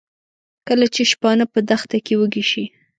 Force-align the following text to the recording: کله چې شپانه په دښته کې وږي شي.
کله 0.67 0.85
چې 0.93 1.01
شپانه 1.11 1.45
په 1.53 1.59
دښته 1.69 1.97
کې 2.05 2.13
وږي 2.19 2.43
شي. 2.51 2.65